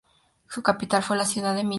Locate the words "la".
1.15-1.25